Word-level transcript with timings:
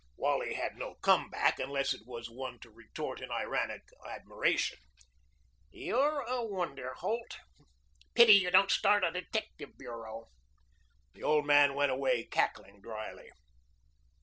Wally 0.17 0.55
had 0.55 0.77
no 0.77 0.95
come 0.95 1.29
back, 1.29 1.59
unless 1.59 1.93
it 1.93 2.07
was 2.07 2.27
one 2.27 2.57
to 2.61 2.71
retort 2.71 3.21
in 3.21 3.29
ironic 3.29 3.83
admiration. 4.09 4.79
"You're 5.69 6.21
a 6.21 6.43
wonder, 6.43 6.95
Holt. 6.95 7.37
Pity 8.15 8.33
you 8.33 8.49
don't 8.49 8.71
start 8.71 9.03
a 9.03 9.11
detective 9.11 9.77
bureau." 9.77 10.29
The 11.13 11.21
old 11.21 11.45
man 11.45 11.75
went 11.75 11.91
away 11.91 12.23
cackling 12.23 12.81
dryly. 12.81 13.29